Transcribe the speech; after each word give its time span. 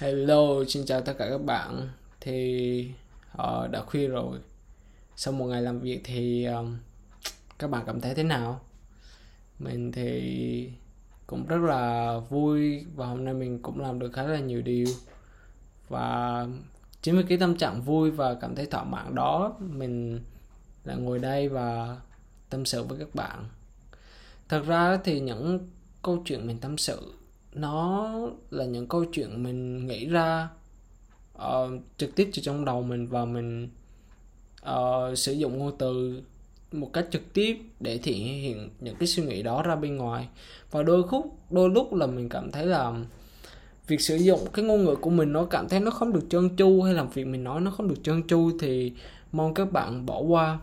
Hello, 0.00 0.64
xin 0.68 0.84
chào 0.86 1.00
tất 1.00 1.14
cả 1.18 1.28
các 1.30 1.44
bạn. 1.44 1.88
Thì 2.20 2.90
uh, 3.32 3.70
đã 3.70 3.82
khuya 3.86 4.08
rồi. 4.08 4.38
Sau 5.16 5.34
một 5.34 5.46
ngày 5.46 5.62
làm 5.62 5.80
việc 5.80 6.00
thì 6.04 6.44
um, 6.44 6.76
các 7.58 7.70
bạn 7.70 7.82
cảm 7.86 8.00
thấy 8.00 8.14
thế 8.14 8.22
nào? 8.22 8.60
Mình 9.58 9.92
thì 9.92 10.70
cũng 11.26 11.46
rất 11.46 11.56
là 11.56 12.18
vui 12.28 12.84
và 12.94 13.06
hôm 13.06 13.24
nay 13.24 13.34
mình 13.34 13.62
cũng 13.62 13.80
làm 13.80 13.98
được 13.98 14.12
khá 14.12 14.22
là 14.22 14.38
nhiều 14.38 14.62
điều. 14.62 14.86
Và 15.88 16.46
chính 17.02 17.16
vì 17.16 17.22
cái 17.28 17.38
tâm 17.38 17.56
trạng 17.56 17.82
vui 17.82 18.10
và 18.10 18.34
cảm 18.34 18.54
thấy 18.54 18.66
thỏa 18.66 18.84
mãn 18.84 19.14
đó, 19.14 19.56
mình 19.58 20.20
lại 20.84 20.96
ngồi 20.96 21.18
đây 21.18 21.48
và 21.48 21.96
tâm 22.50 22.64
sự 22.64 22.82
với 22.82 22.98
các 22.98 23.14
bạn. 23.14 23.44
Thật 24.48 24.62
ra 24.66 24.98
thì 25.04 25.20
những 25.20 25.68
câu 26.02 26.22
chuyện 26.24 26.46
mình 26.46 26.58
tâm 26.58 26.78
sự 26.78 27.12
nó 27.52 28.10
là 28.50 28.64
những 28.64 28.86
câu 28.86 29.04
chuyện 29.04 29.42
mình 29.42 29.86
nghĩ 29.86 30.06
ra 30.06 30.48
uh, 31.36 31.70
trực 31.96 32.14
tiếp 32.14 32.30
từ 32.34 32.42
trong 32.42 32.64
đầu 32.64 32.82
mình 32.82 33.08
và 33.08 33.24
mình 33.24 33.68
uh, 34.70 35.18
sử 35.18 35.32
dụng 35.32 35.58
ngôn 35.58 35.78
từ 35.78 36.22
một 36.72 36.90
cách 36.92 37.06
trực 37.10 37.32
tiếp 37.32 37.58
để 37.80 37.98
thể 37.98 38.12
hiện 38.12 38.70
những 38.80 38.96
cái 38.96 39.06
suy 39.06 39.22
nghĩ 39.22 39.42
đó 39.42 39.62
ra 39.62 39.76
bên 39.76 39.96
ngoài. 39.96 40.28
Và 40.70 40.82
đôi 40.82 41.02
khúc 41.02 41.38
đôi 41.50 41.70
lúc 41.70 41.94
là 41.94 42.06
mình 42.06 42.28
cảm 42.28 42.50
thấy 42.50 42.66
là 42.66 42.92
việc 43.86 44.00
sử 44.00 44.16
dụng 44.16 44.40
cái 44.52 44.64
ngôn 44.64 44.84
ngữ 44.84 44.94
của 44.94 45.10
mình 45.10 45.32
nó 45.32 45.44
cảm 45.44 45.68
thấy 45.68 45.80
nó 45.80 45.90
không 45.90 46.12
được 46.12 46.26
trơn 46.30 46.56
tru 46.56 46.82
hay 46.82 46.94
là 46.94 47.04
việc 47.04 47.26
mình 47.26 47.44
nói 47.44 47.60
nó 47.60 47.70
không 47.70 47.88
được 47.88 48.02
trơn 48.02 48.26
tru 48.26 48.50
thì 48.60 48.92
mong 49.32 49.54
các 49.54 49.72
bạn 49.72 50.06
bỏ 50.06 50.20
qua. 50.20 50.58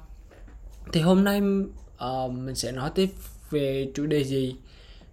Thì 0.93 1.01
hôm 1.01 1.23
nay 1.23 1.41
uh, 1.41 2.31
mình 2.31 2.55
sẽ 2.55 2.71
nói 2.71 2.91
tiếp 2.95 3.09
về 3.49 3.91
chủ 3.95 4.05
đề 4.05 4.23
gì? 4.23 4.55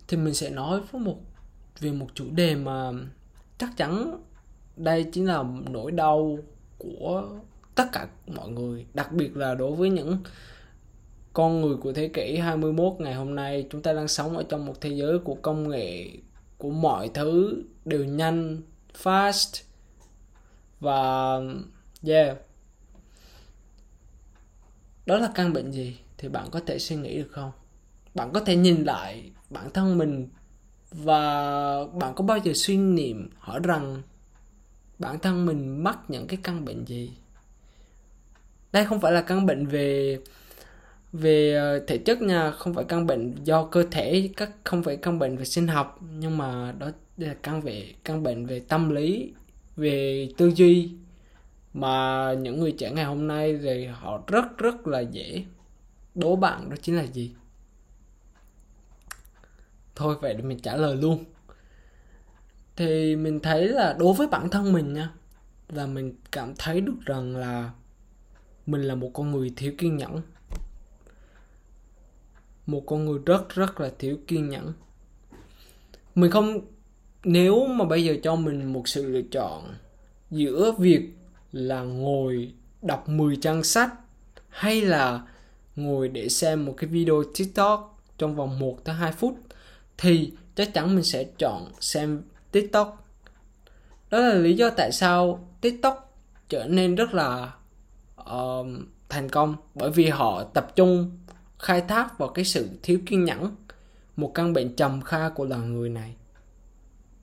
Thì 0.08 0.16
mình 0.16 0.34
sẽ 0.34 0.50
nói 0.50 0.80
với 0.90 1.00
một 1.00 1.16
về 1.82 1.92
một 1.92 2.08
chủ 2.14 2.24
đề 2.30 2.54
mà 2.54 2.92
chắc 3.58 3.76
chắn 3.76 4.18
đây 4.76 5.04
chính 5.12 5.26
là 5.26 5.44
nỗi 5.70 5.92
đau 5.92 6.38
của 6.78 7.28
tất 7.74 7.84
cả 7.92 8.08
mọi 8.26 8.48
người, 8.48 8.86
đặc 8.94 9.12
biệt 9.12 9.36
là 9.36 9.54
đối 9.54 9.76
với 9.76 9.90
những 9.90 10.18
con 11.32 11.60
người 11.60 11.76
của 11.76 11.92
thế 11.92 12.08
kỷ 12.08 12.36
21 12.36 12.92
ngày 12.98 13.14
hôm 13.14 13.34
nay. 13.34 13.66
Chúng 13.70 13.82
ta 13.82 13.92
đang 13.92 14.08
sống 14.08 14.36
ở 14.36 14.44
trong 14.48 14.66
một 14.66 14.80
thế 14.80 14.90
giới 14.90 15.18
của 15.18 15.34
công 15.34 15.68
nghệ, 15.68 16.08
của 16.58 16.70
mọi 16.70 17.10
thứ 17.14 17.62
đều 17.84 18.04
nhanh, 18.04 18.60
fast 19.02 19.62
và, 20.80 21.38
yeah. 22.06 22.36
Đó 25.06 25.16
là 25.16 25.32
căn 25.34 25.52
bệnh 25.52 25.70
gì 25.70 25.96
thì 26.18 26.28
bạn 26.28 26.48
có 26.50 26.60
thể 26.66 26.78
suy 26.78 26.96
nghĩ 26.96 27.18
được 27.18 27.28
không? 27.30 27.52
Bạn 28.14 28.30
có 28.32 28.40
thể 28.40 28.56
nhìn 28.56 28.84
lại 28.84 29.30
bản 29.50 29.70
thân 29.70 29.98
mình 29.98 30.28
và 30.92 31.20
bạn 31.84 32.14
có 32.14 32.24
bao 32.24 32.38
giờ 32.38 32.52
suy 32.54 32.76
niệm 32.76 33.30
hỏi 33.38 33.60
rằng 33.64 34.02
bản 34.98 35.18
thân 35.18 35.46
mình 35.46 35.84
mắc 35.84 35.98
những 36.08 36.26
cái 36.26 36.38
căn 36.42 36.64
bệnh 36.64 36.84
gì? 36.84 37.10
Đây 38.72 38.84
không 38.84 39.00
phải 39.00 39.12
là 39.12 39.22
căn 39.22 39.46
bệnh 39.46 39.66
về 39.66 40.18
về 41.12 41.54
ờ, 41.54 41.78
thể 41.86 41.98
chất 41.98 42.22
nha, 42.22 42.50
không 42.50 42.74
phải 42.74 42.84
căn 42.84 43.06
bệnh 43.06 43.34
do 43.44 43.64
cơ 43.64 43.84
thể, 43.90 44.30
các, 44.36 44.50
không 44.64 44.82
phải 44.82 44.96
căn 44.96 45.18
bệnh 45.18 45.36
về 45.36 45.44
sinh 45.44 45.66
học, 45.66 46.00
nhưng 46.18 46.38
mà 46.38 46.74
đó 46.78 46.90
là 47.16 47.34
căn 47.42 47.60
về, 47.60 47.94
căn 48.04 48.22
bệnh 48.22 48.46
về 48.46 48.60
tâm 48.60 48.90
lý, 48.90 49.32
về 49.76 50.28
tư 50.36 50.52
duy. 50.54 50.90
Mà 51.74 52.32
những 52.32 52.60
người 52.60 52.72
trẻ 52.72 52.90
ngày 52.90 53.04
hôm 53.04 53.26
nay 53.28 53.58
thì 53.62 53.86
họ 53.86 54.22
rất 54.26 54.58
rất 54.58 54.86
là 54.86 55.00
dễ 55.00 55.44
đố 56.14 56.36
bạn 56.36 56.70
đó 56.70 56.76
chính 56.82 56.96
là 56.96 57.02
gì? 57.02 57.30
Thôi, 59.94 60.16
vậy 60.20 60.34
để 60.34 60.42
mình 60.42 60.58
trả 60.58 60.76
lời 60.76 60.96
luôn. 60.96 61.24
Thì 62.76 63.16
mình 63.16 63.40
thấy 63.40 63.68
là 63.68 63.96
đối 63.98 64.14
với 64.14 64.26
bản 64.26 64.50
thân 64.50 64.72
mình 64.72 64.92
nha, 64.92 65.10
là 65.68 65.86
mình 65.86 66.14
cảm 66.32 66.54
thấy 66.58 66.80
được 66.80 67.00
rằng 67.06 67.36
là 67.36 67.70
mình 68.66 68.82
là 68.82 68.94
một 68.94 69.10
con 69.14 69.30
người 69.30 69.52
thiếu 69.56 69.72
kiên 69.78 69.96
nhẫn. 69.96 70.22
Một 72.66 72.82
con 72.86 73.04
người 73.04 73.18
rất 73.26 73.48
rất 73.48 73.80
là 73.80 73.90
thiếu 73.98 74.18
kiên 74.26 74.48
nhẫn. 74.48 74.72
Mình 76.14 76.30
không, 76.30 76.60
nếu 77.24 77.66
mà 77.66 77.84
bây 77.84 78.04
giờ 78.04 78.16
cho 78.22 78.36
mình 78.36 78.72
một 78.72 78.88
sự 78.88 79.06
lựa 79.06 79.22
chọn 79.30 79.74
giữa 80.30 80.72
việc 80.78 81.08
là 81.52 81.82
ngồi 81.82 82.52
đọc 82.82 83.08
10 83.08 83.36
trang 83.36 83.62
sách 83.62 83.92
hay 84.48 84.80
là 84.80 85.26
ngồi 85.76 86.08
để 86.08 86.28
xem 86.28 86.64
một 86.64 86.74
cái 86.76 86.90
video 86.90 87.22
TikTok 87.34 88.02
trong 88.18 88.36
vòng 88.36 88.58
1 88.58 88.84
tới 88.84 88.94
2 88.94 89.12
phút 89.12 89.38
thì 89.98 90.32
chắc 90.54 90.74
chắn 90.74 90.94
mình 90.94 91.04
sẽ 91.04 91.24
chọn 91.38 91.72
xem 91.80 92.22
TikTok. 92.52 93.08
Đó 94.10 94.18
là 94.18 94.34
lý 94.34 94.54
do 94.54 94.70
tại 94.70 94.92
sao 94.92 95.48
TikTok 95.60 96.18
trở 96.48 96.64
nên 96.64 96.94
rất 96.94 97.14
là 97.14 97.52
uh, 98.20 98.66
thành 99.08 99.28
công 99.28 99.56
bởi 99.74 99.90
vì 99.90 100.08
họ 100.08 100.44
tập 100.44 100.76
trung 100.76 101.10
khai 101.58 101.80
thác 101.80 102.18
vào 102.18 102.28
cái 102.28 102.44
sự 102.44 102.68
thiếu 102.82 103.00
kiên 103.06 103.24
nhẫn, 103.24 103.56
một 104.16 104.32
căn 104.34 104.52
bệnh 104.52 104.76
trầm 104.76 105.00
kha 105.00 105.28
của 105.28 105.44
loài 105.44 105.60
người 105.60 105.88
này. 105.88 106.14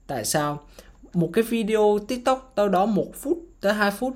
Tại 0.07 0.25
sao? 0.25 0.67
Một 1.13 1.29
cái 1.33 1.43
video 1.43 1.99
TikTok 2.07 2.53
đâu 2.55 2.69
đó 2.69 2.85
một 2.85 3.11
phút 3.15 3.39
tới 3.61 3.73
2 3.73 3.91
phút 3.91 4.13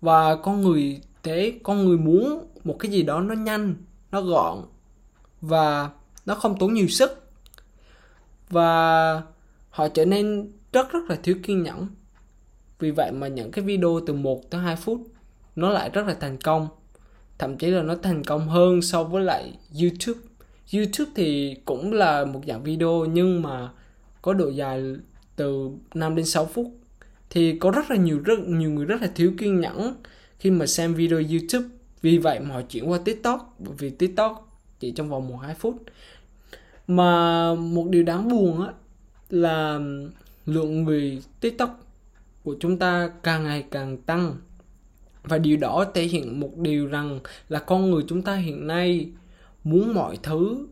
và 0.00 0.36
con 0.36 0.60
người 0.60 1.00
thế 1.22 1.58
con 1.62 1.84
người 1.84 1.98
muốn 1.98 2.46
một 2.64 2.76
cái 2.78 2.92
gì 2.92 3.02
đó 3.02 3.20
nó 3.20 3.34
nhanh, 3.34 3.74
nó 4.10 4.20
gọn 4.20 4.64
và 5.40 5.90
nó 6.26 6.34
không 6.34 6.58
tốn 6.58 6.74
nhiều 6.74 6.88
sức 6.88 7.21
và 8.52 9.22
họ 9.70 9.88
trở 9.88 10.04
nên 10.04 10.50
rất 10.72 10.92
rất 10.92 11.00
là 11.08 11.16
thiếu 11.22 11.36
kiên 11.42 11.62
nhẫn. 11.62 11.86
Vì 12.78 12.90
vậy 12.90 13.12
mà 13.12 13.28
những 13.28 13.50
cái 13.50 13.64
video 13.64 14.00
từ 14.06 14.14
1 14.14 14.50
tới 14.50 14.60
2 14.60 14.76
phút, 14.76 15.00
nó 15.56 15.70
lại 15.70 15.90
rất 15.90 16.06
là 16.06 16.14
thành 16.14 16.38
công. 16.38 16.68
Thậm 17.38 17.56
chí 17.56 17.70
là 17.70 17.82
nó 17.82 17.94
thành 17.94 18.24
công 18.24 18.48
hơn 18.48 18.82
so 18.82 19.04
với 19.04 19.24
lại 19.24 19.52
YouTube. 19.80 20.20
YouTube 20.74 21.10
thì 21.14 21.56
cũng 21.64 21.92
là 21.92 22.24
một 22.24 22.40
dạng 22.46 22.62
video 22.62 23.04
nhưng 23.04 23.42
mà 23.42 23.70
có 24.22 24.32
độ 24.32 24.48
dài 24.48 24.82
từ 25.36 25.70
5 25.94 26.16
đến 26.16 26.26
6 26.26 26.46
phút. 26.46 26.66
Thì 27.30 27.58
có 27.58 27.70
rất 27.70 27.90
là 27.90 27.96
nhiều, 27.96 28.18
rất 28.18 28.38
nhiều 28.38 28.70
người 28.70 28.84
rất 28.84 29.02
là 29.02 29.08
thiếu 29.14 29.32
kiên 29.38 29.60
nhẫn 29.60 29.94
khi 30.38 30.50
mà 30.50 30.66
xem 30.66 30.94
video 30.94 31.18
YouTube. 31.18 31.68
Vì 32.02 32.18
vậy 32.18 32.40
mà 32.40 32.54
họ 32.54 32.62
chuyển 32.62 32.90
qua 32.90 32.98
TikTok. 33.04 33.56
Bởi 33.58 33.74
vì 33.78 33.90
TikTok 33.90 34.48
chỉ 34.80 34.90
trong 34.90 35.08
vòng 35.08 35.28
1 35.28 35.36
2 35.36 35.54
phút 35.54 35.76
mà 36.86 37.54
một 37.54 37.86
điều 37.90 38.02
đáng 38.02 38.28
buồn 38.28 38.66
á, 38.66 38.72
là 39.30 39.80
lượng 40.46 40.84
người 40.84 41.22
tiktok 41.40 41.80
của 42.42 42.56
chúng 42.60 42.78
ta 42.78 43.10
càng 43.22 43.44
ngày 43.44 43.64
càng 43.70 43.96
tăng. 43.96 44.36
Và 45.22 45.38
điều 45.38 45.56
đó 45.56 45.84
thể 45.94 46.02
hiện 46.04 46.40
một 46.40 46.56
điều 46.56 46.86
rằng 46.86 47.20
là 47.48 47.58
con 47.58 47.90
người 47.90 48.02
chúng 48.08 48.22
ta 48.22 48.36
hiện 48.36 48.66
nay 48.66 49.10
muốn 49.64 49.94
mọi 49.94 50.18
thứ 50.22 50.68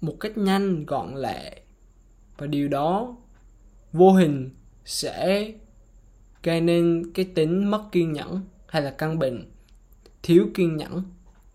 một 0.00 0.16
cách 0.20 0.38
nhanh, 0.38 0.86
gọn 0.86 1.14
lẹ. 1.14 1.60
Và 2.38 2.46
điều 2.46 2.68
đó 2.68 3.16
vô 3.92 4.12
hình 4.12 4.50
sẽ 4.84 5.52
gây 6.42 6.60
nên 6.60 7.12
cái 7.14 7.24
tính 7.24 7.70
mất 7.70 7.82
kiên 7.92 8.12
nhẫn 8.12 8.40
hay 8.66 8.82
là 8.82 8.90
căn 8.90 9.18
bệnh 9.18 9.44
thiếu 10.22 10.46
kiên 10.54 10.76
nhẫn 10.76 11.02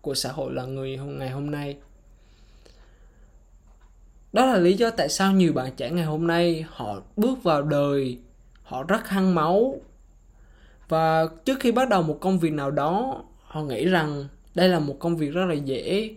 của 0.00 0.14
xã 0.14 0.32
hội 0.32 0.52
là 0.52 0.64
người 0.64 0.96
ngày 0.96 1.30
hôm 1.30 1.50
nay 1.50 1.76
đó 4.32 4.46
là 4.46 4.56
lý 4.56 4.74
do 4.74 4.90
tại 4.90 5.08
sao 5.08 5.32
nhiều 5.32 5.52
bạn 5.52 5.72
trẻ 5.76 5.90
ngày 5.90 6.04
hôm 6.04 6.26
nay 6.26 6.64
họ 6.68 7.02
bước 7.16 7.42
vào 7.42 7.62
đời, 7.62 8.18
họ 8.62 8.82
rất 8.82 9.08
hăng 9.08 9.34
máu. 9.34 9.80
Và 10.88 11.26
trước 11.44 11.60
khi 11.60 11.72
bắt 11.72 11.88
đầu 11.88 12.02
một 12.02 12.18
công 12.20 12.38
việc 12.38 12.52
nào 12.52 12.70
đó, 12.70 13.22
họ 13.42 13.62
nghĩ 13.62 13.84
rằng 13.84 14.28
đây 14.54 14.68
là 14.68 14.78
một 14.78 14.96
công 14.98 15.16
việc 15.16 15.28
rất 15.28 15.44
là 15.44 15.54
dễ 15.54 16.14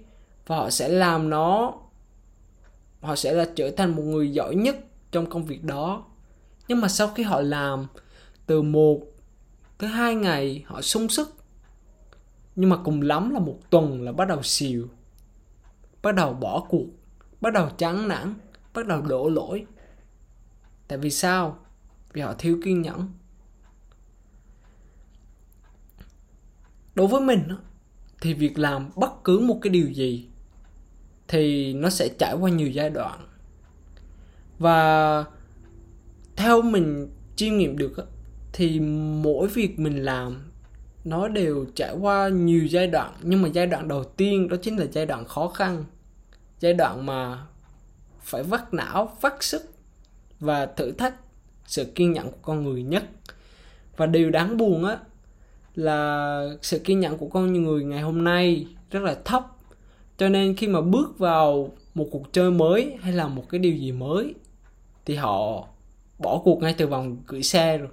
và 0.48 0.56
họ 0.56 0.70
sẽ 0.70 0.90
làm 0.90 1.30
nó. 1.30 1.74
Họ 3.02 3.16
sẽ 3.16 3.34
là 3.34 3.46
trở 3.56 3.72
thành 3.72 3.96
một 3.96 4.04
người 4.04 4.32
giỏi 4.32 4.56
nhất 4.56 4.76
trong 5.12 5.26
công 5.26 5.46
việc 5.46 5.64
đó. 5.64 6.06
Nhưng 6.68 6.82
mà 6.82 6.88
sau 6.88 7.08
khi 7.08 7.24
họ 7.24 7.42
làm, 7.42 7.88
từ 8.46 8.62
một 8.62 9.02
tới 9.78 9.90
hai 9.90 10.16
ngày 10.16 10.64
họ 10.66 10.82
sung 10.82 11.10
sức. 11.10 11.36
Nhưng 12.56 12.70
mà 12.70 12.78
cùng 12.84 13.02
lắm 13.02 13.30
là 13.34 13.40
một 13.40 13.58
tuần 13.70 14.02
là 14.02 14.12
bắt 14.12 14.28
đầu 14.28 14.44
xìu, 14.44 14.88
bắt 16.02 16.16
đầu 16.16 16.34
bỏ 16.34 16.66
cuộc 16.70 16.86
bắt 17.42 17.54
đầu 17.54 17.70
chán 17.78 18.08
nản, 18.08 18.34
bắt 18.74 18.88
đầu 18.88 19.02
đổ 19.02 19.30
lỗi. 19.30 19.66
Tại 20.88 20.98
vì 20.98 21.10
sao? 21.10 21.60
Vì 22.14 22.22
họ 22.22 22.34
thiếu 22.34 22.60
kiên 22.64 22.82
nhẫn. 22.82 23.10
Đối 26.96 27.08
với 27.08 27.22
mình 27.22 27.44
thì 28.22 28.34
việc 28.34 28.60
làm 28.60 28.90
bất 28.96 29.24
cứ 29.24 29.40
một 29.40 29.60
cái 29.62 29.70
điều 29.70 29.88
gì 29.88 30.28
thì 31.28 31.74
nó 31.74 31.90
sẽ 31.90 32.10
trải 32.20 32.36
qua 32.40 32.50
nhiều 32.50 32.70
giai 32.70 32.90
đoạn. 32.90 33.28
Và 34.60 35.26
theo 36.36 36.62
mình 36.62 37.10
chiêm 37.36 37.58
nghiệm 37.58 37.78
được 37.78 38.08
thì 38.54 38.80
mỗi 39.24 39.48
việc 39.48 39.80
mình 39.80 40.04
làm, 40.04 40.52
nó 41.04 41.28
đều 41.28 41.66
trải 41.76 41.96
qua 42.02 42.30
nhiều 42.30 42.66
giai 42.66 42.88
đoạn. 42.88 43.14
Nhưng 43.22 43.42
mà 43.42 43.50
giai 43.50 43.68
đoạn 43.68 43.88
đầu 43.88 44.04
tiên, 44.04 44.48
đó 44.48 44.58
chính 44.62 44.78
là 44.78 44.86
giai 44.92 45.06
đoạn 45.06 45.26
khó 45.26 45.48
khăn 45.48 45.86
giai 46.62 46.74
đoạn 46.74 47.06
mà 47.06 47.46
phải 48.22 48.44
vắt 48.44 48.74
não, 48.74 49.18
vắt 49.22 49.34
sức 49.40 49.74
và 50.40 50.66
thử 50.66 50.92
thách 50.92 51.16
sự 51.66 51.86
kiên 51.86 52.14
nhẫn 52.14 52.32
của 52.32 52.38
con 52.42 52.64
người 52.64 52.84
nhất. 52.84 53.04
Và 53.98 54.06
điều 54.06 54.30
đáng 54.30 54.58
buồn 54.58 54.86
á, 54.86 54.98
là 55.76 56.48
sự 56.62 56.80
kiên 56.80 57.00
nhẫn 57.00 57.18
của 57.18 57.28
con 57.28 57.54
người 57.54 57.84
ngày 57.84 58.02
hôm 58.02 58.24
nay 58.24 58.68
rất 58.92 59.04
là 59.04 59.16
thấp. 59.26 59.48
Cho 60.18 60.30
nên 60.30 60.56
khi 60.56 60.68
mà 60.68 60.82
bước 60.82 61.18
vào 61.18 61.72
một 61.94 62.08
cuộc 62.12 62.34
chơi 62.34 62.52
mới 62.52 62.98
hay 63.02 63.14
là 63.14 63.28
một 63.28 63.44
cái 63.50 63.60
điều 63.60 63.76
gì 63.76 63.92
mới, 63.92 64.34
thì 65.06 65.16
họ 65.16 65.68
bỏ 66.20 66.42
cuộc 66.44 66.62
ngay 66.62 66.76
từ 66.78 66.88
vòng 66.88 67.18
gửi 67.28 67.44
xe 67.44 67.78
rồi. 67.78 67.90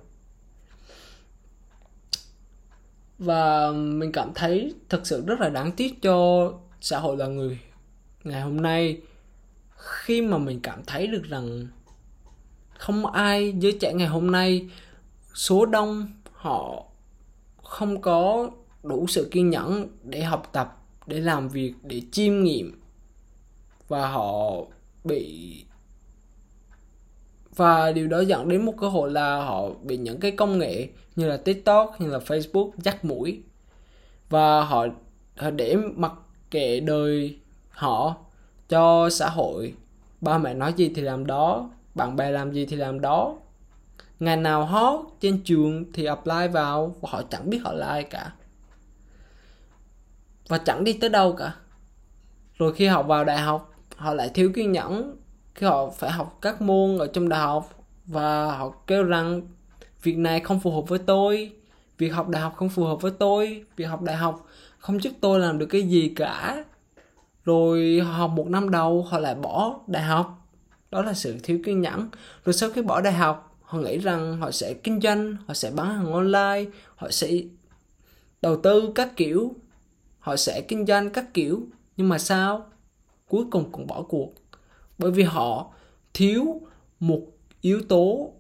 Và 3.19 3.71
mình 3.73 4.13
cảm 4.13 4.31
thấy 4.35 4.75
thật 4.89 5.01
sự 5.05 5.25
rất 5.27 5.41
là 5.41 5.49
đáng 5.49 5.73
tiếc 5.73 6.03
cho 6.03 6.53
xã 6.81 6.99
hội 6.99 7.17
loài 7.17 7.31
người 7.31 7.59
ngày 8.29 8.41
hôm 8.41 8.57
nay 8.61 9.01
khi 9.77 10.23
mà 10.23 10.39
mình 10.39 10.61
cảm 10.63 10.83
thấy 10.87 11.07
được 11.07 11.23
rằng 11.25 11.67
không 12.79 13.07
ai 13.07 13.55
giới 13.59 13.79
trẻ 13.81 13.93
ngày 13.95 14.09
hôm 14.09 14.31
nay 14.31 14.69
số 15.35 15.67
đông 15.67 16.09
họ 16.33 16.85
không 17.63 18.01
có 18.01 18.51
đủ 18.83 19.07
sự 19.07 19.29
kiên 19.31 19.51
nhẫn 19.51 19.89
để 20.03 20.23
học 20.23 20.51
tập 20.53 20.77
để 21.07 21.21
làm 21.21 21.49
việc 21.49 21.75
để 21.83 22.03
chiêm 22.13 22.43
nghiệm 22.43 22.81
và 23.89 24.09
họ 24.09 24.55
bị 25.05 25.65
và 27.59 27.93
điều 27.93 28.07
đó 28.07 28.21
dẫn 28.21 28.49
đến 28.49 28.65
một 28.65 28.75
cơ 28.81 28.89
hội 28.89 29.11
là 29.11 29.37
họ 29.37 29.69
bị 29.83 29.97
những 29.97 30.21
cái 30.21 30.31
công 30.31 30.59
nghệ 30.59 30.89
như 31.17 31.27
là 31.27 31.37
tiktok 31.37 32.01
như 32.01 32.07
là 32.11 32.19
facebook 32.19 32.71
dắt 32.77 33.05
mũi. 33.05 33.43
Và 34.29 34.65
họ, 34.65 34.87
họ 35.37 35.51
để 35.51 35.77
mặc 35.97 36.13
kệ 36.51 36.81
đời 36.81 37.39
họ 37.79 38.17
cho 38.69 39.11
xã 39.11 39.29
hội. 39.29 39.75
Ba 40.21 40.39
mẹ 40.39 40.55
nói 40.55 40.73
gì 40.73 40.93
thì 40.95 41.03
làm 41.03 41.27
đó, 41.27 41.71
bạn 41.95 42.17
bè 42.17 42.31
làm 42.31 42.53
gì 42.53 42.67
thì 42.67 42.77
làm 42.77 43.01
đó. 43.01 43.37
Ngày 44.21 44.37
nào 44.37 44.67
hot 44.67 45.01
trên 45.21 45.41
trường 45.45 45.93
thì 45.93 46.05
apply 46.05 46.49
vào, 46.53 46.95
và 47.01 47.09
họ 47.13 47.23
chẳng 47.31 47.51
biết 47.51 47.59
họ 47.65 47.73
là 47.73 47.87
ai 47.87 48.03
cả. 48.03 48.33
Và 50.49 50.59
chẳng 50.59 50.85
đi 50.85 50.93
tới 50.93 51.11
đâu 51.11 51.33
cả. 51.33 51.55
Rồi 52.55 52.75
khi 52.75 52.87
học 52.87 53.07
vào 53.07 53.25
đại 53.25 53.39
học, 53.39 53.75
họ 53.97 54.15
lại 54.15 54.31
thiếu 54.35 54.53
kiên 54.55 54.73
nhẫn 54.73 55.17
khi 55.55 55.67
họ 55.67 55.91
phải 55.91 56.11
học 56.11 56.39
các 56.43 56.63
môn 56.63 56.99
ở 56.99 57.07
trong 57.07 57.29
đại 57.29 57.41
học. 57.41 57.85
Và 58.07 58.57
họ 58.57 58.71
kêu 58.87 59.03
rằng, 59.03 59.43
việc 60.03 60.19
này 60.19 60.41
không 60.41 60.61
phù 60.61 60.71
hợp 60.71 60.89
với 60.89 60.99
tôi. 60.99 61.53
Việc 61.99 62.09
học 62.09 62.29
đại 62.29 62.43
học 62.43 62.55
không 62.57 62.69
phù 62.69 62.85
hợp 62.85 63.01
với 63.01 63.13
tôi. 63.19 63.65
Việc 63.77 63.85
học 63.85 64.03
đại 64.03 64.17
học 64.17 64.47
không 64.79 65.03
giúp 65.03 65.13
tôi 65.21 65.41
làm 65.41 65.59
được 65.59 65.67
cái 65.67 65.83
gì 65.83 66.13
cả 66.17 66.65
rồi 67.49 68.01
học 68.01 68.31
một 68.31 68.47
năm 68.49 68.71
đầu 68.71 69.03
họ 69.03 69.19
lại 69.19 69.35
bỏ 69.35 69.81
đại 69.87 70.03
học. 70.03 70.49
Đó 70.91 71.03
là 71.03 71.15
sự 71.15 71.39
thiếu 71.43 71.61
kiên 71.65 71.81
nhẫn. 71.81 72.09
Rồi 72.45 72.53
sau 72.53 72.71
khi 72.71 72.83
bỏ 72.83 73.01
đại 73.01 73.13
học, 73.13 73.57
họ 73.63 73.79
nghĩ 73.79 73.99
rằng 73.99 74.37
họ 74.37 74.51
sẽ 74.51 74.75
kinh 74.75 75.01
doanh, 75.01 75.37
họ 75.47 75.55
sẽ 75.55 75.71
bán 75.71 75.95
hàng 75.95 76.13
online, 76.13 76.65
họ 76.97 77.11
sẽ 77.11 77.33
đầu 78.43 78.61
tư 78.63 78.93
các 78.95 79.17
kiểu, 79.17 79.55
họ 80.19 80.37
sẽ 80.37 80.61
kinh 80.61 80.87
doanh 80.87 81.11
các 81.11 81.35
kiểu. 81.35 81.67
Nhưng 81.97 82.09
mà 82.09 82.19
sao? 82.19 82.67
Cuối 83.29 83.45
cùng 83.51 83.73
cũng 83.73 83.87
bỏ 83.87 84.03
cuộc. 84.03 84.35
Bởi 84.99 85.11
vì 85.11 85.23
họ 85.23 85.73
thiếu 86.15 86.61
một 87.01 87.23
yếu 87.61 87.83
tố 87.89 88.33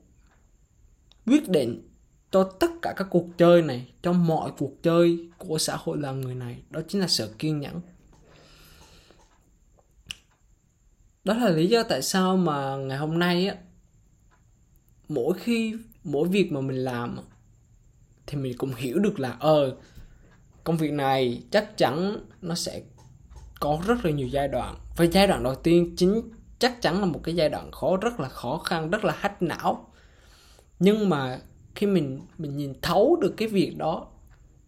quyết 1.27 1.49
định 1.49 1.89
cho 2.31 2.45
tất 2.45 2.71
cả 2.83 2.95
các 2.97 3.07
cuộc 3.11 3.27
chơi 3.39 3.63
này 3.63 3.87
trong 4.03 4.27
mọi 4.27 4.51
cuộc 4.59 4.83
chơi 4.83 5.19
của 5.39 5.59
xã 5.59 5.77
hội 5.77 5.99
là 5.99 6.13
người 6.13 6.35
này. 6.35 6.63
Đó 6.71 6.81
chính 6.89 7.01
là 7.01 7.09
sự 7.09 7.35
kiên 7.39 7.61
nhẫn. 7.61 7.81
Đó 11.29 11.35
là 11.35 11.49
lý 11.49 11.67
do 11.67 11.83
tại 11.83 12.03
sao 12.03 12.37
mà 12.37 12.77
ngày 12.77 12.99
hôm 12.99 13.19
nay 13.19 13.47
á, 13.47 13.57
mỗi 15.09 15.35
khi, 15.39 15.75
mỗi 16.05 16.29
việc 16.29 16.53
mà 16.53 16.61
mình 16.61 16.77
làm 16.77 17.19
thì 18.27 18.39
mình 18.39 18.59
cũng 18.59 18.75
hiểu 18.75 18.99
được 18.99 19.21
là 19.21 19.37
ờ 19.41 19.77
công 20.65 20.77
việc 20.77 20.93
này 20.93 21.43
chắc 21.51 21.77
chắn 21.77 22.17
nó 22.43 22.55
sẽ 22.55 22.83
có 23.61 23.79
rất 23.87 24.05
là 24.05 24.11
nhiều 24.11 24.29
giai 24.29 24.49
đoạn. 24.49 24.77
Và 24.97 25.05
giai 25.05 25.27
đoạn 25.27 25.43
đầu 25.43 25.55
tiên 25.55 25.95
chính 25.97 26.23
chắc 26.59 26.83
chắn 26.83 27.01
là 27.01 27.07
một 27.07 27.21
cái 27.23 27.35
giai 27.35 27.49
đoạn 27.49 27.73
khó, 27.73 27.97
rất 27.97 28.21
là 28.21 28.29
khó 28.29 28.59
khăn, 28.59 28.91
rất 28.91 29.05
là 29.05 29.15
hách 29.19 29.43
não. 29.43 29.93
Nhưng 30.79 31.09
mà 31.09 31.41
khi 31.75 31.87
mình 31.87 32.21
mình 32.39 32.57
nhìn 32.57 32.75
thấu 32.83 33.17
được 33.21 33.35
cái 33.37 33.49
việc 33.49 33.77
đó, 33.77 34.07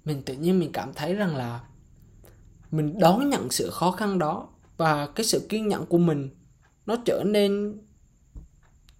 mình 0.04 0.22
tự 0.22 0.34
nhiên 0.34 0.58
mình 0.58 0.72
cảm 0.72 0.92
thấy 0.94 1.14
rằng 1.14 1.36
là 1.36 1.60
mình 2.70 2.98
đón 2.98 3.30
nhận 3.30 3.50
sự 3.50 3.70
khó 3.70 3.90
khăn 3.90 4.18
đó. 4.18 4.48
Và 4.76 5.06
cái 5.06 5.24
sự 5.26 5.46
kiên 5.48 5.68
nhẫn 5.68 5.86
của 5.86 5.98
mình 5.98 6.30
nó 6.90 6.96
trở 7.04 7.22
nên 7.26 7.78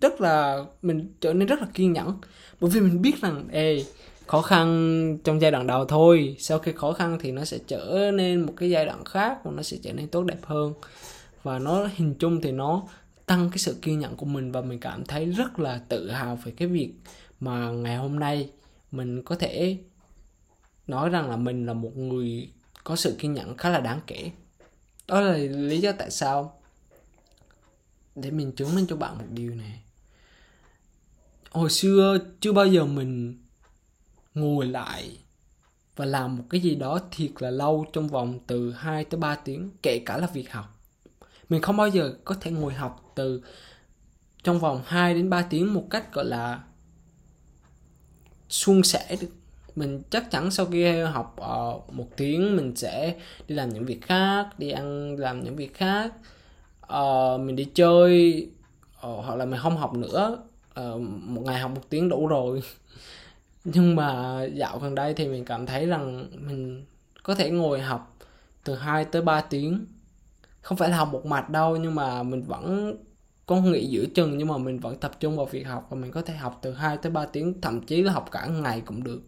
rất 0.01 0.21
là, 0.21 0.65
mình 0.83 1.13
trở 1.21 1.33
nên 1.33 1.49
rất 1.49 1.61
là 1.61 1.67
kiên 1.75 1.93
nhẫn. 1.93 2.21
Bởi 2.61 2.71
vì 2.71 2.81
mình 2.81 3.03
biết 3.03 3.21
rằng, 3.21 3.49
ê, 3.53 3.85
khó 4.27 4.43
khăn 4.43 5.19
trong 5.25 5.41
giai 5.41 5.51
đoạn 5.51 5.67
đầu 5.67 5.85
thôi, 5.85 6.37
sau 6.39 6.59
khi 6.59 6.73
khó 6.73 6.93
khăn 6.93 7.19
thì 7.21 7.33
nó 7.33 7.45
sẽ 7.45 7.59
trở 7.67 8.11
nên 8.15 8.41
một 8.41 8.53
cái 8.57 8.71
giai 8.71 8.87
đoạn 8.87 9.05
khác 9.05 9.39
và 9.45 9.51
nó 9.51 9.63
sẽ 9.63 9.77
trở 9.83 9.93
nên 9.93 10.09
tốt 10.09 10.23
đẹp 10.23 10.39
hơn. 10.43 10.73
Và 11.43 11.59
nó, 11.59 11.89
hình 11.97 12.15
chung 12.19 12.41
thì 12.41 12.53
nó 12.53 12.83
tăng 13.27 13.51
cái 13.51 13.59
sự 13.59 13.77
kiên 13.83 13.99
nhẫn 13.99 14.17
của 14.17 14.27
mình 14.27 14.53
và 14.53 14.61
mình 14.61 14.79
cảm 14.79 15.05
thấy 15.05 15.27
rất 15.27 15.59
là 15.59 15.81
tự 15.89 16.11
hào 16.11 16.37
về 16.37 16.53
cái 16.57 16.69
việc 16.69 16.93
mà 17.41 17.71
ngày 17.71 17.97
hôm 17.97 18.19
nay 18.19 18.51
mình 18.93 19.23
có 19.23 19.35
thể 19.37 19.77
nói 20.87 21.09
rằng 21.09 21.31
là 21.31 21.37
mình 21.37 21.67
là 21.67 21.73
một 21.73 21.97
người 21.97 22.51
có 22.85 22.97
sự 22.97 23.17
kiên 23.19 23.33
nhẫn 23.33 23.57
khá 23.57 23.71
là 23.71 23.81
đáng 23.81 24.01
kể. 24.07 24.31
Đó 25.09 25.21
là 25.21 25.37
lý 25.37 25.81
do 25.81 25.93
tại 25.93 26.11
sao 26.11 26.60
để 28.15 28.31
mình 28.31 28.53
chứng 28.53 28.75
minh 28.75 28.87
cho 28.89 28.97
bạn 28.97 29.19
một 29.19 29.25
điều 29.31 29.55
này. 29.55 29.83
Hồi 31.51 31.71
xưa 31.71 32.19
chưa 32.41 32.53
bao 32.53 32.67
giờ 32.67 32.85
mình 32.85 33.39
ngồi 34.35 34.67
lại 34.67 35.19
và 35.97 36.05
làm 36.05 36.37
một 36.37 36.45
cái 36.51 36.61
gì 36.61 36.75
đó 36.75 37.01
thiệt 37.11 37.31
là 37.39 37.51
lâu 37.51 37.87
trong 37.93 38.09
vòng 38.09 38.39
từ 38.47 38.73
2 38.73 39.05
tới 39.05 39.21
3 39.21 39.35
tiếng 39.35 39.71
kể 39.83 40.03
cả 40.07 40.17
là 40.17 40.27
việc 40.27 40.53
học. 40.53 40.81
Mình 41.49 41.63
không 41.63 41.77
bao 41.77 41.89
giờ 41.89 42.15
có 42.25 42.35
thể 42.41 42.51
ngồi 42.51 42.75
học 42.75 43.13
từ 43.15 43.43
trong 44.43 44.59
vòng 44.59 44.83
2 44.87 45.15
đến 45.15 45.31
3 45.31 45.43
tiếng 45.43 45.75
một 45.75 45.87
cách 45.91 46.13
gọi 46.13 46.25
là 46.25 46.63
suôn 48.49 48.83
sẻ 48.83 49.17
được. 49.21 49.29
Mình 49.77 50.03
chắc 50.11 50.31
chắn 50.31 50.51
sau 50.51 50.67
khi 50.67 51.01
học 51.01 51.37
uh, 51.41 51.95
một 51.95 52.09
tiếng 52.17 52.57
mình 52.57 52.77
sẽ 52.77 53.17
đi 53.49 53.55
làm 53.55 53.69
những 53.69 53.87
việc 53.87 54.03
khác 54.03 54.59
đi 54.59 54.71
ăn 54.71 55.17
làm 55.17 55.45
những 55.45 55.57
việc 55.57 55.75
khác 55.75 56.13
uh, 56.91 57.41
mình 57.41 57.57
đi 57.57 57.65
chơi 57.75 58.47
uh, 59.07 59.25
hoặc 59.25 59.35
là 59.37 59.45
mình 59.45 59.61
không 59.61 59.77
học 59.77 59.95
nữa. 59.95 60.39
Uh, 60.81 61.01
một 61.01 61.43
ngày 61.45 61.59
học 61.59 61.71
một 61.75 61.83
tiếng 61.91 62.09
đủ 62.09 62.27
rồi. 62.27 62.63
Nhưng 63.65 63.97
mà 63.97 64.41
dạo 64.45 64.79
gần 64.79 64.95
đây 64.95 65.15
thì 65.15 65.29
mình 65.29 65.45
cảm 65.45 65.67
thấy 65.67 65.87
rằng 65.87 66.31
mình 66.47 66.85
có 67.23 67.35
thể 67.35 67.51
ngồi 67.51 67.81
học 67.81 68.17
từ 68.65 68.75
2 68.75 69.05
tới 69.05 69.23
3 69.23 69.41
tiếng. 69.41 69.87
Không 70.63 70.79
phải 70.79 70.89
là 70.89 70.97
học 70.97 71.09
một 71.13 71.27
mạch 71.27 71.51
đâu 71.51 71.77
nhưng 71.77 71.95
mà 71.95 72.23
mình 72.23 72.43
vẫn 72.43 72.97
có 73.47 73.57
nghỉ 73.57 73.87
giữa 73.87 74.05
chừng 74.15 74.39
nhưng 74.39 74.49
mà 74.49 74.59
mình 74.59 74.79
vẫn 74.79 74.97
tập 74.99 75.13
trung 75.21 75.37
vào 75.37 75.47
việc 75.47 75.67
học 75.67 75.87
và 75.91 75.97
mình 75.97 76.11
có 76.11 76.23
thể 76.23 76.35
học 76.35 76.59
từ 76.63 76.73
2 76.73 76.97
tới 76.97 77.13
3 77.13 77.27
tiếng 77.27 77.61
thậm 77.61 77.81
chí 77.81 78.03
là 78.03 78.13
học 78.13 78.29
cả 78.31 78.47
ngày 78.47 78.83
cũng 78.87 79.05
được 79.05 79.23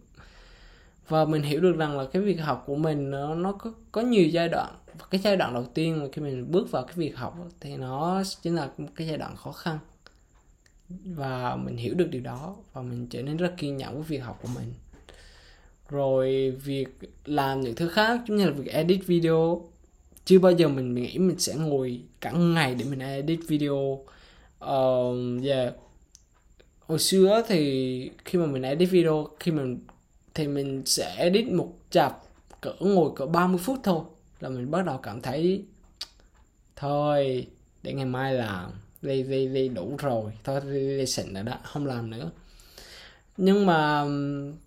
và 1.12 1.25
mình 1.25 1.42
hiểu 1.42 1.61
được 1.61 1.76
rằng 1.76 1.99
là 1.99 2.04
cái 2.12 2.23
việc 2.23 2.40
học 2.40 2.64
của 2.66 2.76
mình 2.76 3.11
nó 3.11 3.35
nó 3.35 3.52
có 3.52 3.73
có 3.92 4.00
nhiều 4.00 4.26
giai 4.26 4.49
đoạn. 4.49 4.75
Và 4.99 5.07
cái 5.11 5.21
giai 5.25 5.37
đoạn 5.37 5.54
đầu 5.54 5.66
tiên 5.75 5.99
mà 6.00 6.07
khi 6.12 6.23
mình 6.23 6.50
bước 6.50 6.71
vào 6.71 6.83
cái 6.85 6.95
việc 6.97 7.16
học 7.16 7.37
thì 7.61 7.76
nó 7.76 8.23
chính 8.42 8.57
là 8.57 8.71
cái 8.97 9.07
giai 9.07 9.19
đoạn 9.19 9.37
khó 9.37 9.52
khăn. 9.52 9.78
Và 11.04 11.57
mình 11.57 11.76
hiểu 11.76 11.95
được 11.95 12.11
điều 12.11 12.21
đó 12.21 12.57
và 12.73 12.83
mình 12.83 13.07
trở 13.07 13.23
nên 13.23 13.37
rất 13.37 13.54
kiên 13.57 13.76
nhẫn 13.76 13.95
với 13.95 14.02
việc 14.02 14.19
học 14.19 14.38
của 14.42 14.49
mình. 14.54 14.75
Rồi 15.88 16.50
việc 16.64 16.88
làm 17.25 17.61
những 17.61 17.75
thứ 17.75 17.88
khác 17.88 18.21
giống 18.28 18.37
như 18.37 18.47
là 18.47 18.52
việc 18.52 18.73
edit 18.73 19.07
video. 19.07 19.69
Chưa 20.25 20.38
bao 20.38 20.52
giờ 20.52 20.69
mình, 20.69 20.95
mình 20.95 21.04
nghĩ 21.04 21.19
mình 21.19 21.38
sẽ 21.38 21.54
ngồi 21.54 22.00
cả 22.21 22.31
ngày 22.31 22.75
để 22.75 22.85
mình 22.85 22.99
edit 22.99 23.40
video. 23.49 23.99
Uh, 24.64 25.45
yeah. 25.45 25.75
Hồi 26.81 26.99
xưa 26.99 27.42
thì 27.49 28.11
khi 28.25 28.38
mà 28.38 28.47
mình 28.47 28.62
edit 28.62 28.90
video 28.90 29.28
khi 29.40 29.52
mình 29.52 29.78
thì 30.35 30.49
mình 30.49 30.83
sẽ 30.87 31.15
edit 31.19 31.49
một 31.49 31.73
chập 31.91 32.23
cỡ 32.61 32.73
ngồi 32.81 33.11
cỡ 33.17 33.27
30 33.27 33.59
phút 33.65 33.79
thôi 33.83 34.01
là 34.41 34.49
mình 34.49 34.71
bắt 34.71 34.87
đầu 34.87 34.99
cảm 34.99 35.21
thấy 35.21 35.65
thôi 36.77 37.47
để 37.83 37.93
ngày 37.93 38.07
mai 38.07 38.35
làm 38.35 38.71
đi 39.03 39.23
đi 39.23 39.47
đi 39.47 39.69
đủ 39.69 39.97
rồi 39.99 40.33
thôi 40.45 40.61
đi, 40.65 40.99
đi 40.99 41.07
xịn 41.07 41.35
rồi 41.35 41.43
đó 41.43 41.59
không 41.62 41.87
làm 41.87 42.11
nữa. 42.11 42.31
Nhưng 43.37 43.67
mà 43.67 44.05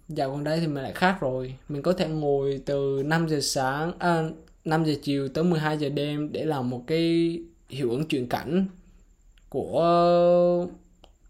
dạo 0.09 0.31
gần 0.31 0.43
đây 0.43 0.59
thì 0.59 0.67
mình 0.67 0.83
lại 0.83 0.93
khác 0.93 1.17
rồi. 1.21 1.55
Mình 1.69 1.81
có 1.81 1.93
thể 1.93 2.07
ngồi 2.07 2.61
từ 2.65 3.03
5 3.05 3.27
giờ 3.29 3.39
sáng 3.41 3.93
à, 3.99 4.23
5 4.65 4.85
giờ 4.85 4.93
chiều 5.03 5.27
tới 5.27 5.43
12 5.43 5.77
giờ 5.77 5.89
đêm 5.89 6.31
để 6.31 6.45
làm 6.45 6.69
một 6.69 6.83
cái 6.87 7.39
hiệu 7.69 7.91
ứng 7.91 8.05
chuyển 8.05 8.29
cảnh 8.29 8.65
của 9.49 10.67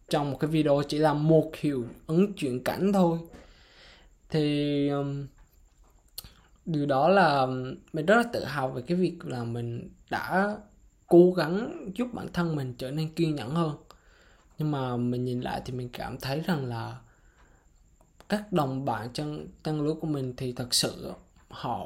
trong 0.09 0.31
một 0.31 0.37
cái 0.39 0.49
video 0.49 0.81
chỉ 0.87 0.97
là 0.97 1.13
một 1.13 1.51
hiệu 1.55 1.85
ứng 2.07 2.33
chuyển 2.33 2.63
cảnh 2.63 2.93
thôi 2.93 3.17
thì 4.35 4.89
um, 4.89 5.27
điều 6.65 6.85
đó 6.85 7.07
là 7.07 7.45
mình 7.93 8.05
rất 8.05 8.15
là 8.15 8.23
tự 8.33 8.43
hào 8.43 8.69
về 8.69 8.81
cái 8.81 8.97
việc 8.97 9.25
là 9.25 9.43
mình 9.43 9.89
đã 10.09 10.57
cố 11.07 11.31
gắng 11.31 11.85
giúp 11.95 12.07
bản 12.13 12.27
thân 12.33 12.55
mình 12.55 12.73
trở 12.77 12.91
nên 12.91 13.13
kiên 13.13 13.35
nhẫn 13.35 13.49
hơn. 13.49 13.75
Nhưng 14.57 14.71
mà 14.71 14.97
mình 14.97 15.25
nhìn 15.25 15.41
lại 15.41 15.61
thì 15.65 15.73
mình 15.73 15.89
cảm 15.93 16.17
thấy 16.17 16.41
rằng 16.41 16.65
là 16.65 16.99
các 18.29 18.53
đồng 18.53 18.85
bạn 18.85 19.09
trong 19.13 19.47
tăng 19.63 19.81
lứa 19.81 19.93
của 19.93 20.07
mình 20.07 20.33
thì 20.37 20.53
thật 20.53 20.73
sự 20.73 21.13
họ 21.49 21.85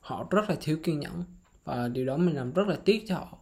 họ 0.00 0.26
rất 0.30 0.48
là 0.48 0.56
thiếu 0.60 0.78
kiên 0.82 1.00
nhẫn 1.00 1.24
và 1.64 1.88
điều 1.88 2.06
đó 2.06 2.16
mình 2.16 2.36
làm 2.36 2.52
rất 2.52 2.68
là 2.68 2.76
tiếc 2.84 3.04
cho 3.08 3.14
họ. 3.14 3.38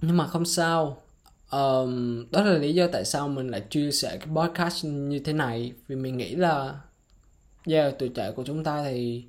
Nhưng 0.00 0.16
mà 0.16 0.26
không 0.26 0.44
sao 0.44 1.02
um, 1.50 2.24
đó 2.30 2.42
là 2.42 2.58
lý 2.58 2.74
do 2.74 2.86
tại 2.92 3.04
sao 3.04 3.28
mình 3.28 3.48
lại 3.48 3.60
chia 3.70 3.90
sẻ 3.90 4.16
cái 4.16 4.28
podcast 4.36 4.84
như 4.84 5.18
thế 5.18 5.32
này. 5.32 5.72
Vì 5.88 5.96
mình 5.96 6.16
nghĩ 6.16 6.34
là 6.34 6.80
yeah, 7.66 7.94
tuổi 7.98 8.08
trẻ 8.08 8.30
của 8.36 8.44
chúng 8.44 8.64
ta 8.64 8.84
thì 8.84 9.24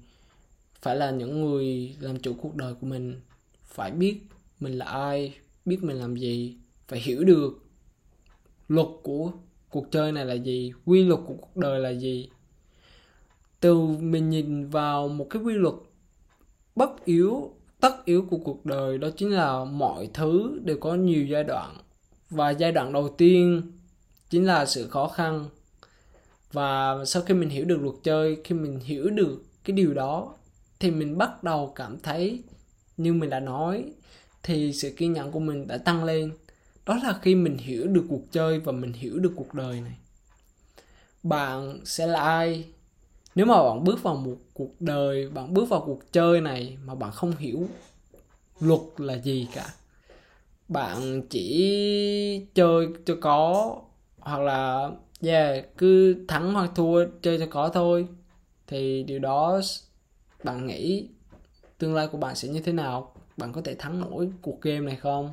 phải 0.81 0.95
là 0.95 1.11
những 1.11 1.41
người 1.41 1.95
làm 1.99 2.19
chủ 2.19 2.33
cuộc 2.33 2.55
đời 2.55 2.73
của 2.73 2.87
mình. 2.87 3.21
Phải 3.65 3.91
biết 3.91 4.19
mình 4.59 4.77
là 4.77 4.85
ai 4.85 5.33
biết 5.65 5.83
mình 5.83 5.97
làm 5.97 6.15
gì 6.15 6.55
phải 6.87 6.99
hiểu 6.99 7.23
được 7.23 7.63
luật 8.67 8.87
của 9.03 9.31
cuộc 9.69 9.91
chơi 9.91 10.11
này 10.11 10.25
là 10.25 10.33
gì 10.33 10.73
quy 10.85 11.03
luật 11.03 11.19
của 11.25 11.33
cuộc 11.33 11.57
đời 11.57 11.79
là 11.79 11.89
gì. 11.89 12.29
Từ 13.59 13.81
mình 13.87 14.29
nhìn 14.29 14.69
vào 14.69 15.07
một 15.07 15.27
cái 15.29 15.41
quy 15.41 15.53
luật 15.53 15.75
bất 16.75 17.05
yếu 17.05 17.53
tất 17.79 18.05
yếu 18.05 18.25
của 18.29 18.37
cuộc 18.37 18.65
đời 18.65 18.97
đó 18.97 19.09
chính 19.17 19.31
là 19.31 19.63
mọi 19.63 20.09
thứ 20.13 20.59
đều 20.63 20.77
có 20.77 20.95
nhiều 20.95 21.25
giai 21.25 21.43
đoạn 21.43 21.77
và 22.29 22.49
giai 22.49 22.71
đoạn 22.71 22.93
đầu 22.93 23.09
tiên 23.17 23.61
chính 24.29 24.45
là 24.45 24.65
sự 24.65 24.87
khó 24.87 25.07
khăn. 25.07 25.49
Và 26.51 27.05
sau 27.05 27.23
khi 27.23 27.33
mình 27.33 27.49
hiểu 27.49 27.65
được 27.65 27.81
luật 27.81 27.95
chơi, 28.03 28.37
khi 28.43 28.55
mình 28.55 28.79
hiểu 28.79 29.09
được 29.09 29.43
cái 29.63 29.75
điều 29.75 29.93
đó, 29.93 30.33
thì 30.79 30.91
mình 30.91 31.17
bắt 31.17 31.43
đầu 31.43 31.73
cảm 31.75 31.99
thấy, 31.99 32.43
như 32.97 33.13
mình 33.13 33.29
đã 33.29 33.39
nói, 33.39 33.85
thì 34.43 34.73
sự 34.73 34.93
kiên 34.97 35.13
nhẫn 35.13 35.31
của 35.31 35.39
mình 35.39 35.67
đã 35.67 35.77
tăng 35.77 36.03
lên. 36.03 36.31
Đó 36.85 36.99
là 37.03 37.19
khi 37.21 37.35
mình 37.35 37.57
hiểu 37.57 37.87
được 37.87 38.05
cuộc 38.09 38.31
chơi 38.31 38.59
và 38.59 38.71
mình 38.71 38.93
hiểu 38.93 39.19
được 39.19 39.31
cuộc 39.35 39.53
đời 39.53 39.81
này. 39.81 39.97
Bạn 41.23 41.79
sẽ 41.85 42.07
là 42.07 42.21
ai? 42.21 42.65
Nếu 43.35 43.45
mà 43.45 43.63
bạn 43.63 43.83
bước 43.83 44.03
vào 44.03 44.15
một 44.15 44.37
cuộc 44.53 44.81
đời, 44.81 45.29
bạn 45.29 45.53
bước 45.53 45.69
vào 45.69 45.83
cuộc 45.85 46.11
chơi 46.11 46.41
này 46.41 46.77
mà 46.85 46.95
bạn 46.95 47.11
không 47.11 47.35
hiểu 47.37 47.67
luật 48.59 48.81
là 48.97 49.13
gì 49.13 49.47
cả 49.53 49.73
bạn 50.67 51.21
chỉ 51.29 52.45
chơi 52.53 52.87
cho 53.05 53.15
có, 53.21 53.75
hoặc 54.19 54.39
là, 54.39 54.89
yeah, 55.21 55.77
cứ 55.77 56.15
thắng 56.27 56.53
hoặc 56.53 56.71
thua 56.75 57.05
chơi 57.21 57.39
cho 57.39 57.45
có 57.51 57.69
thôi. 57.69 58.07
Thì 58.67 59.03
điều 59.03 59.19
đó 59.19 59.61
bạn 60.43 60.67
nghĩ 60.67 61.09
tương 61.77 61.95
lai 61.95 62.07
của 62.07 62.17
bạn 62.17 62.35
sẽ 62.35 62.47
như 62.47 62.59
thế 62.59 62.71
nào? 62.71 63.15
Bạn 63.37 63.53
có 63.53 63.61
thể 63.61 63.75
thắng 63.75 64.01
nổi 64.01 64.29
cuộc 64.41 64.61
game 64.61 64.79
này 64.79 64.95
không? 64.95 65.31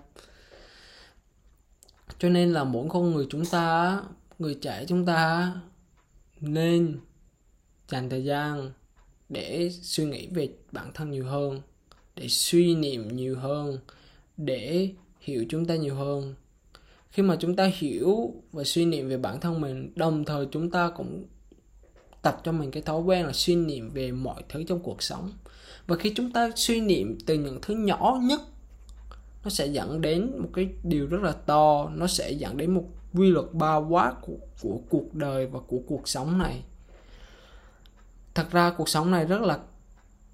Cho 2.19 2.29
nên 2.29 2.53
là 2.53 2.65
mỗi 2.65 2.87
con 2.89 3.13
người 3.13 3.27
chúng 3.31 3.45
ta, 3.45 4.01
người 4.39 4.55
trẻ 4.55 4.85
chúng 4.89 5.07
ta, 5.07 5.53
nên 6.41 7.01
dành 7.89 8.11
thời 8.11 8.25
gian 8.25 8.71
để 9.29 9.71
suy 9.83 10.05
nghĩ 10.05 10.27
về 10.27 10.49
bản 10.73 10.91
thân 10.95 11.11
nhiều 11.11 11.27
hơn, 11.27 11.61
để 12.17 12.29
suy 12.29 12.75
niệm 12.75 13.17
nhiều 13.17 13.39
hơn, 13.39 13.79
để 14.37 14.91
hiểu 15.25 15.45
chúng 15.49 15.67
ta 15.67 15.77
nhiều 15.77 15.95
hơn. 15.95 16.35
Khi 17.11 17.23
mà 17.23 17.37
chúng 17.41 17.57
ta 17.57 17.71
hiểu 17.75 18.35
và 18.53 18.65
suy 18.65 18.85
niệm 18.85 19.09
về 19.09 19.17
bản 19.17 19.41
thân 19.41 19.61
mình 19.61 19.93
đồng 19.97 20.25
thời 20.25 20.47
chúng 20.51 20.71
ta 20.71 20.91
cũng 20.97 21.25
tập 22.23 22.41
cho 22.45 22.53
mình 22.53 22.71
cái 22.71 22.83
thói 22.83 23.01
quen 23.01 23.27
là 23.27 23.33
suy 23.33 23.57
niệm 23.57 23.91
về 23.91 24.13
mọi 24.13 24.43
thứ 24.49 24.65
trong 24.65 24.81
cuộc 24.81 25.03
sống. 25.03 25.33
Và 25.87 25.97
khi 25.97 26.13
chúng 26.17 26.33
ta 26.33 26.51
suy 26.57 26.81
niệm 26.81 27.19
từ 27.27 27.35
những 27.35 27.59
thứ 27.63 27.75
nhỏ 27.75 28.19
nhất 28.23 28.41
nó 29.45 29.51
sẽ 29.51 29.67
dẫn 29.67 30.01
đến 30.01 30.31
một 30.39 30.49
cái 30.55 30.69
điều 30.83 31.07
rất 31.07 31.23
là 31.23 31.33
to. 31.33 31.91
Nó 31.95 32.07
sẽ 32.07 32.33
dẫn 32.33 32.57
đến 32.57 32.75
một 32.75 32.85
quy 33.15 33.31
luật 33.31 33.47
bao 33.53 33.87
quát 33.91 34.15
của, 34.23 34.37
của 34.63 34.79
cuộc 34.89 35.15
đời 35.15 35.47
và 35.47 35.61
của 35.61 35.79
cuộc 35.87 36.09
sống 36.09 36.39
này. 36.39 36.63
Thật 38.35 38.51
ra 38.51 38.71
cuộc 38.71 38.89
sống 38.89 39.11
này 39.11 39.25
rất 39.25 39.41
là 39.41 39.59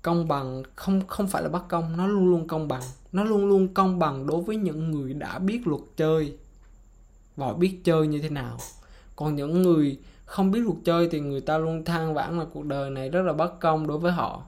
công 0.02 0.28
bằng, 0.28 0.62
không 0.74 1.06
không 1.06 1.28
phải 1.28 1.42
là 1.42 1.48
bất 1.48 1.68
công, 1.68 1.96
nó 1.96 2.06
luôn 2.06 2.30
luôn 2.30 2.46
công 2.46 2.68
bằng. 2.68 2.82
Nó 3.12 3.24
luôn 3.24 3.46
luôn 3.46 3.74
công 3.74 3.98
bằng 3.98 4.26
đối 4.26 4.42
với 4.42 4.56
những 4.56 4.90
người 4.90 5.14
đã 5.14 5.38
biết 5.38 5.66
luật 5.66 5.82
chơi 5.96 6.34
và 7.36 7.52
biết 7.52 7.80
chơi 7.84 8.06
như 8.06 8.20
thế 8.20 8.28
nào. 8.28 8.58
Còn 9.16 9.36
những 9.36 9.62
người 9.62 9.98
không 10.24 10.50
biết 10.50 10.60
luật 10.60 10.76
chơi 10.84 11.08
thì 11.08 11.20
người 11.20 11.40
ta 11.40 11.58
luôn 11.58 11.84
than 11.84 12.14
vãn 12.14 12.38
là 12.38 12.44
cuộc 12.52 12.64
đời 12.64 12.90
này 12.90 13.08
rất 13.08 13.22
là 13.22 13.32
bất 13.32 13.60
công 13.60 13.86
đối 13.86 13.98
với 13.98 14.12
họ. 14.12 14.42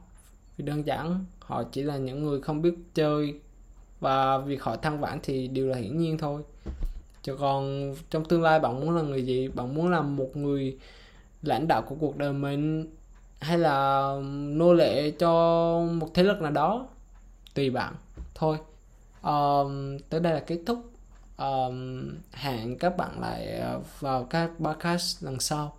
Vì 0.57 0.65
đơn 0.65 0.87
giản, 0.87 1.25
họ 1.39 1.63
chỉ 1.63 1.83
là 1.83 1.97
những 1.97 2.23
người 2.23 2.41
không 2.41 2.63
biết 2.63 2.75
chơi 2.95 3.41
và 4.01 4.39
việc 4.39 4.63
họ 4.63 4.77
than 4.77 5.01
vãn 5.01 5.19
thì 5.23 5.49
đều 5.49 5.67
là 5.67 5.77
hiển 5.77 5.99
nhiên 5.99 6.19
thôi. 6.19 6.43
Chứ 7.23 7.37
còn 7.37 7.95
trong 8.11 8.25
tương 8.25 8.43
lai 8.43 8.61
bạn 8.61 8.81
muốn 8.81 8.97
là 8.97 9.03
người 9.03 9.27
gì? 9.27 9.49
Bạn 9.49 9.75
muốn 9.75 9.91
làm 9.91 10.17
một 10.17 10.37
người 10.37 10.79
lãnh 11.43 11.69
đạo 11.69 11.83
của 11.83 11.97
cuộc 12.01 12.17
đời 12.17 12.33
mình 12.33 12.87
hay 13.43 13.59
là 13.59 14.13
nô 14.33 14.73
lệ 14.73 15.11
cho 15.11 15.29
một 15.93 16.09
thế 16.15 16.23
lực 16.23 16.41
nào 16.41 16.51
đó? 16.51 16.87
Tùy 17.55 17.71
bạn. 17.71 17.95
Thôi. 18.35 18.59
Um, 19.23 19.99
tới 20.09 20.21
đây 20.21 20.33
là 20.33 20.41
kết 20.41 20.59
thúc. 20.67 20.79
Um, 21.37 22.09
hẹn 22.33 22.79
các 22.79 22.97
bạn 22.97 23.21
lại 23.21 23.47
ờ, 23.47 23.81
vào 24.01 24.25
các 24.25 24.51
podcast 24.61 25.25
lần 25.25 25.41
sau. 25.41 25.73